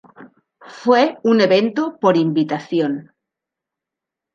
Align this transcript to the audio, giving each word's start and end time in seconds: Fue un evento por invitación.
Fue 0.81 1.19
un 1.21 1.41
evento 1.41 1.99
por 1.99 2.17
invitación. 2.17 3.11